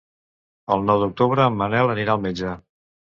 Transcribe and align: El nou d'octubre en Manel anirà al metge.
El 0.75 0.85
nou 0.87 1.01
d'octubre 1.03 1.45
en 1.49 1.59
Manel 1.59 1.91
anirà 1.97 2.17
al 2.17 2.23
metge. 2.25 2.55